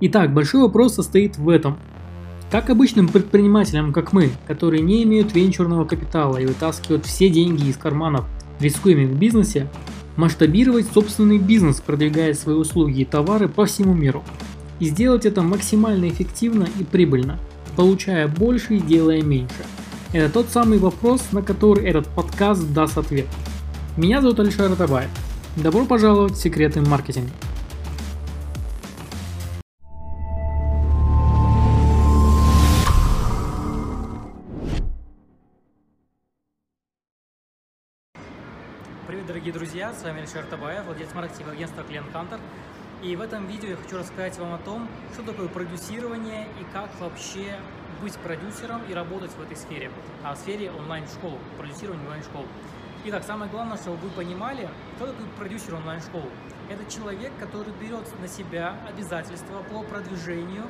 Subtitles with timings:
[0.00, 1.78] Итак, большой вопрос состоит в этом.
[2.50, 7.76] Как обычным предпринимателям, как мы, которые не имеют венчурного капитала и вытаскивают все деньги из
[7.76, 8.24] карманов,
[8.58, 9.68] рискуемых в бизнесе,
[10.16, 14.24] масштабировать собственный бизнес, продвигая свои услуги и товары по всему миру.
[14.80, 17.38] И сделать это максимально эффективно и прибыльно,
[17.76, 19.64] получая больше и делая меньше.
[20.12, 23.26] Это тот самый вопрос, на который этот подкаст даст ответ.
[23.96, 25.10] Меня зовут Алишер Атабаев.
[25.56, 27.30] Добро пожаловать в секреты маркетинга.
[39.84, 42.40] Друзья, с вами Алишер Табаев, владелец маркетингового агентства Клиент Хантер.
[43.02, 46.88] И в этом видео я хочу рассказать вам о том, что такое продюсирование и как
[47.00, 47.58] вообще
[48.00, 49.90] быть продюсером и работать в этой сфере,
[50.22, 52.46] а в сфере онлайн-школ, продюсирования онлайн-школ.
[53.04, 56.24] Итак, самое главное, чтобы вы понимали, кто такой продюсер онлайн-школ.
[56.70, 60.64] Это человек, который берет на себя обязательства по продвижению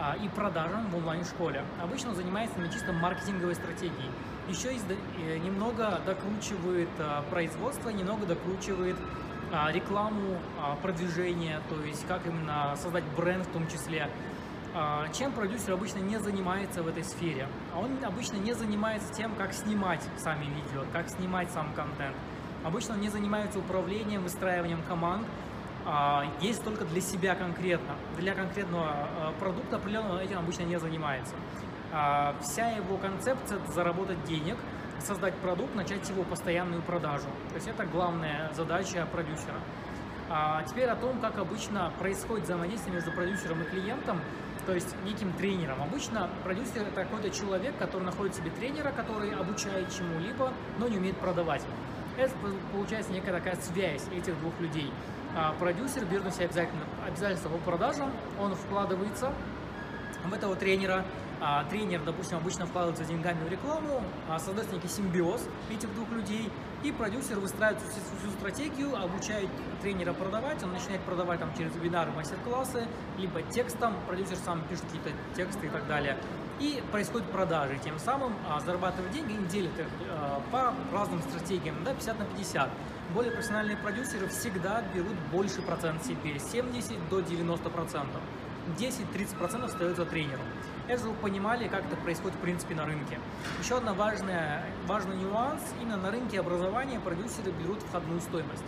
[0.00, 1.62] а, и продажам в онлайн-школе.
[1.80, 4.10] Обычно он занимается на чисто маркетинговой стратегией.
[4.48, 8.96] Еще из, э, немного докручивает а, производство, немного докручивает
[9.52, 14.08] а, рекламу, а, продвижение, то есть как именно создать бренд в том числе.
[15.14, 17.48] Чем продюсер обычно не занимается в этой сфере?
[17.74, 22.14] Он обычно не занимается тем, как снимать сами видео, как снимать сам контент.
[22.64, 25.26] Обычно он не занимается управлением, выстраиванием команд,
[26.42, 27.94] есть только для себя конкретно.
[28.18, 29.08] Для конкретного
[29.40, 31.34] продукта определенного этим обычно не занимается.
[32.40, 34.56] Вся его концепция– это заработать денег,
[35.00, 37.28] создать продукт, начать его постоянную продажу.
[37.48, 39.60] То есть это главная задача продюсера.
[40.28, 44.20] А теперь о том, как обычно происходит взаимодействие между продюсером и клиентом
[44.68, 45.82] то есть неким тренером.
[45.82, 51.16] Обычно продюсер это какой-то человек, который находит себе тренера, который обучает чему-либо, но не умеет
[51.16, 51.62] продавать.
[52.18, 52.34] Это
[52.70, 54.92] получается некая такая связь этих двух людей.
[55.34, 59.32] А продюсер берет на себя обязательно, обязательства по продажам, он вкладывается
[60.26, 61.02] в этого тренера,
[61.40, 66.50] а, тренер, допустим, обычно вкладывается деньгами в рекламу, а, создается некий симбиоз этих двух людей,
[66.82, 69.48] и продюсер выстраивает всю, всю стратегию, обучает
[69.82, 72.86] тренера продавать, он начинает продавать там через вебинары, мастер-классы,
[73.18, 76.16] либо текстом, продюсер сам пишет какие-то тексты и так далее.
[76.60, 81.76] И происходит продажи, тем самым а, зарабатывает деньги и делит их а, по разным стратегиям,
[81.84, 82.70] да, 50 на 50.
[83.14, 88.20] Более профессиональные продюсеры всегда берут больше процент себе, 70 до 90 процентов.
[88.76, 90.42] 10-30% остается тренеру.
[90.88, 93.20] Это чтобы понимали, как это происходит в принципе на рынке.
[93.62, 95.60] Еще одна важная, важный нюанс.
[95.82, 98.64] Именно на рынке образования продюсеры берут входную стоимость.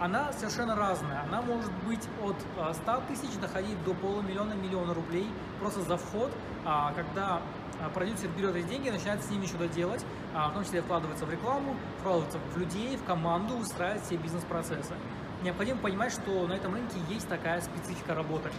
[0.00, 1.22] Она совершенно разная.
[1.22, 2.34] Она может быть от
[2.74, 5.28] 100 а, тысяч доходить до полумиллиона, миллиона рублей
[5.60, 6.32] просто за вход,
[6.64, 7.40] а, когда
[7.80, 11.26] а, продюсер берет эти деньги и начинает с ними что-то делать, в том числе вкладываться
[11.26, 14.94] в рекламу, вкладываться в людей, в команду, устраивать все бизнес-процессы
[15.42, 18.50] необходимо понимать, что на этом рынке есть такая специфика работы.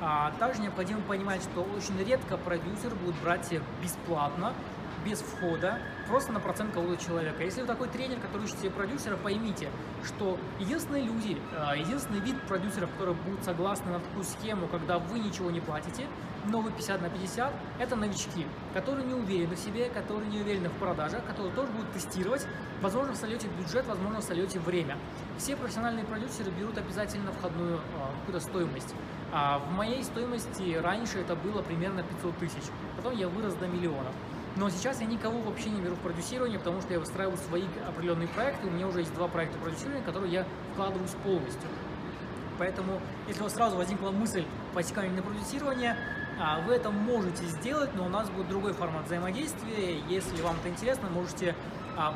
[0.00, 4.52] А также необходимо понимать, что очень редко продюсер будет брать бесплатно,
[5.04, 7.42] без входа, просто на процент кого-то человека.
[7.42, 9.68] Если вы такой тренер, который ищет себе продюсера, поймите,
[10.04, 15.18] что единственные люди, а, единственный вид продюсеров, которые будут согласны на такую схему, когда вы
[15.18, 16.06] ничего не платите,
[16.46, 20.68] но вы 50 на 50, это новички, которые не уверены в себе, которые не уверены
[20.68, 22.46] в продажах, которые тоже будут тестировать,
[22.80, 24.98] возможно, сольете бюджет, возможно, сольете время.
[25.38, 28.94] Все профессиональные продюсеры берут обязательно входную а, какую-то стоимость.
[29.32, 32.64] А в моей стоимости раньше это было примерно 500 тысяч,
[32.96, 34.12] потом я вырос до миллионов.
[34.56, 38.28] Но сейчас я никого вообще не беру в продюсирование, потому что я выстраиваю свои определенные
[38.28, 38.66] проекты.
[38.66, 41.68] У меня уже есть два проекта продюсирования, которые я вкладываюсь полностью.
[42.58, 45.96] Поэтому, если у вас сразу возникла мысль ко на продюсирование,
[46.38, 49.98] а, вы это можете сделать, но у нас будет другой формат взаимодействия.
[50.08, 51.54] Если вам это интересно, можете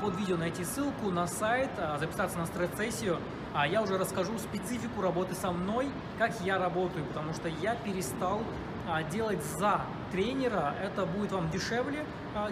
[0.00, 3.18] под видео найти ссылку на сайт, а, записаться на стресс-сессию.
[3.70, 5.88] Я уже расскажу специфику работы со мной,
[6.18, 8.42] как я работаю, потому что я перестал
[9.10, 9.80] делать за
[10.12, 12.04] тренера, это будет вам дешевле,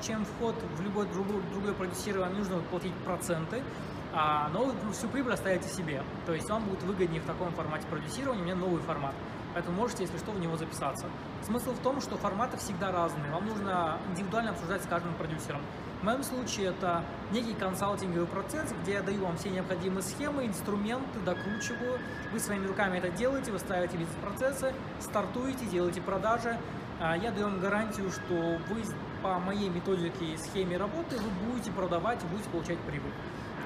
[0.00, 3.64] чем вход в любое другое, другое продюсирование, нужно платить проценты,
[4.12, 6.04] но всю прибыль оставите себе.
[6.24, 9.14] То есть вам будет выгоднее в таком формате продюсирования, у меня новый формат.
[9.54, 11.06] Поэтому можете, если что, в него записаться.
[11.42, 13.30] Смысл в том, что форматы всегда разные.
[13.30, 15.60] Вам нужно индивидуально обсуждать с каждым продюсером.
[16.00, 21.20] В моем случае это некий консалтинговый процесс, где я даю вам все необходимые схемы, инструменты,
[21.20, 22.00] докручиваю.
[22.32, 26.58] Вы своими руками это делаете, вы ставите бизнес-процессы, стартуете, делаете продажи.
[27.00, 28.82] А, я даю вам гарантию, что вы
[29.22, 33.12] по моей методике и схеме работы вы будете продавать будете получать прибыль.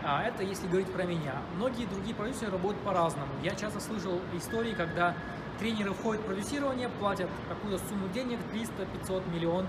[0.04, 1.34] А это если говорить про меня.
[1.56, 3.32] Многие другие продюсеры работают по-разному.
[3.42, 5.14] Я часто слышал истории, когда
[5.58, 9.66] тренеры входят в продюсирование, платят какую-то сумму денег, 300, 500, миллион,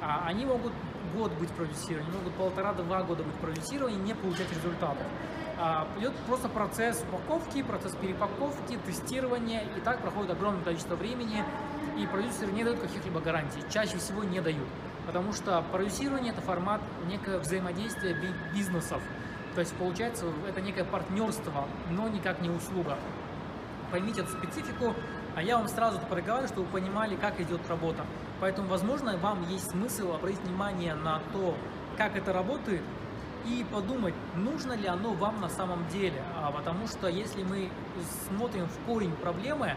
[0.00, 0.72] а они могут
[1.14, 5.06] год быть продюсированием, могут полтора-два года быть продюсированием и не получать результатов.
[5.60, 11.42] а, идет просто процесс упаковки, процесс перепаковки, тестирования, и так проходит огромное количество времени,
[11.98, 14.68] и продюсеры не дают каких-либо гарантий, чаще всего не дают,
[15.06, 18.16] потому что продюсирование– это формат некое взаимодействия
[18.54, 19.02] бизнесов,
[19.56, 22.96] то есть получается это некое партнерство, но никак не услуга.
[23.90, 24.94] Поймите эту специфику,
[25.34, 28.04] а я вам сразу проговорю, чтобы вы понимали, как идет работа.
[28.40, 31.54] Поэтому, возможно, вам есть смысл обратить внимание на то,
[31.96, 32.82] как это работает,
[33.46, 36.22] и подумать, нужно ли оно вам на самом деле.
[36.36, 37.70] А, потому что если мы
[38.28, 39.74] смотрим в корень проблемы,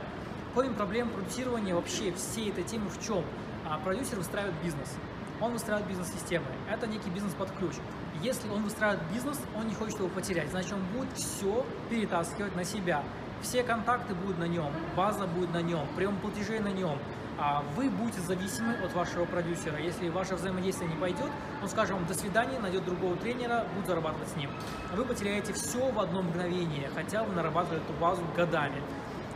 [0.53, 3.23] корень проблем продюсирования вообще всей этой темы в чем?
[3.69, 4.97] А, продюсер выстраивает бизнес.
[5.39, 6.45] Он выстраивает бизнес-системы.
[6.69, 7.73] Это некий бизнес под ключ.
[8.21, 10.49] Если он выстраивает бизнес, он не хочет его потерять.
[10.49, 13.03] Значит, он будет все перетаскивать на себя.
[13.41, 16.97] Все контакты будут на нем, база будет на нем, прием платежей на нем,
[17.39, 19.79] а вы будете зависимы от вашего продюсера.
[19.79, 21.29] Если ваше взаимодействие не пойдет,
[21.61, 24.51] он скажет вам «до свидания», найдет другого тренера, будет зарабатывать с ним.
[24.95, 28.81] Вы потеряете все в одно мгновение, хотя вы нарабатывали эту базу годами.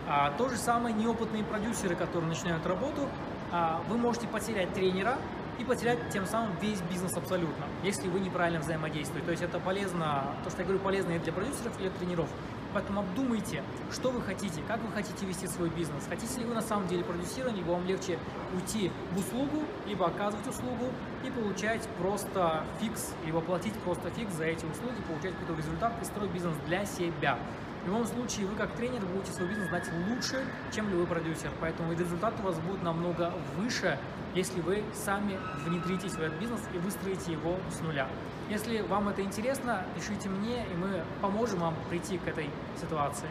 [0.07, 3.09] А, то же самое неопытные продюсеры, которые начинают работу,
[3.51, 5.17] а, вы можете потерять тренера,
[5.59, 9.25] и потерять тем самым весь бизнес абсолютно, если вы неправильно взаимодействуете.
[9.25, 12.29] То есть это полезно, то, что я говорю, полезно и для продюсеров, и для тренеров.
[12.73, 16.03] Поэтому обдумайте, что вы хотите, как вы хотите вести свой бизнес.
[16.09, 18.19] Хотите ли вы на самом деле продюсировать, либо вам легче
[18.53, 20.91] уйти в услугу, либо оказывать услугу
[21.23, 26.05] и получать просто фикс, либо платить просто фикс за эти услуги, получать какой-то результат и
[26.05, 27.37] строить бизнес для себя.
[27.83, 31.93] В любом случае, вы как тренер будете свой бизнес знать лучше, чем любой продюсер, поэтому
[31.93, 33.99] результат у вас будет намного выше,
[34.33, 38.07] если вы сами внедритесь в этот бизнес и выстроите его с нуля.
[38.49, 43.29] Если вам это интересно, пишите мне, и мы поможем вам прийти к этой ситуации.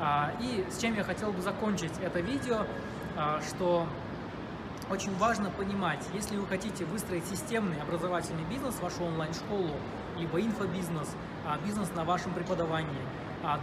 [0.00, 2.66] А, и с чем я хотел бы закончить это видео,
[3.16, 3.86] а, что
[4.92, 9.70] очень важно понимать, если вы хотите выстроить системный образовательный бизнес, вашу онлайн-школу,
[10.18, 11.08] либо инфобизнес,
[11.46, 13.00] а, бизнес на вашем преподавании,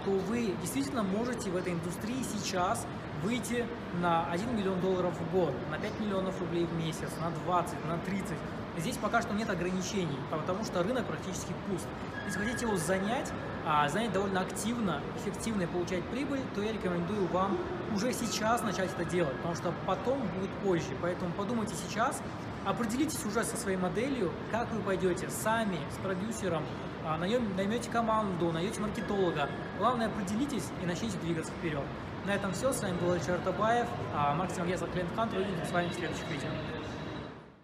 [0.03, 2.85] то вы действительно можете в этой индустрии сейчас
[3.23, 3.65] выйти
[4.01, 7.97] на 1 миллион долларов в год, на 5 миллионов рублей в месяц, на 20, на
[7.99, 8.35] 30.
[8.79, 11.85] Здесь пока что нет ограничений, потому что рынок практически пуст.
[12.25, 13.31] Если хотите его занять,
[13.65, 17.57] а занять довольно активно, эффективно и получать прибыль, то я рекомендую вам
[17.93, 20.95] уже сейчас начать это делать, потому что потом будет позже.
[21.01, 22.21] Поэтому подумайте сейчас,
[22.65, 26.63] определитесь уже со своей моделью, как вы пойдете сами, с продюсером,
[27.05, 29.49] а, наймете команду, найдете маркетолога.
[29.77, 31.83] Главное, определитесь и начните двигаться вперед.
[32.25, 32.71] На этом все.
[32.71, 35.39] С вами был Ильчар Табаев, а, маркетинг агентство Клиент Хантер.
[35.39, 36.78] Увидимся с вами в следующих видео.